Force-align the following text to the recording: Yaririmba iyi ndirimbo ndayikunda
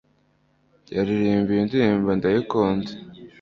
Yaririmba 0.95 1.49
iyi 1.53 1.63
ndirimbo 1.67 2.09
ndayikunda 2.17 2.91